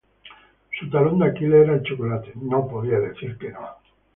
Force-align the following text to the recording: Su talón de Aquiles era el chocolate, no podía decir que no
Su 0.79 0.89
talón 0.89 1.19
de 1.19 1.27
Aquiles 1.27 1.63
era 1.63 1.75
el 1.75 1.83
chocolate, 1.83 2.31
no 2.37 2.67
podía 2.67 2.97
decir 2.99 3.37
que 3.37 3.51
no 3.51 3.67